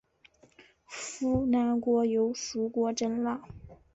[0.87, 3.43] 扶南国有属国真腊。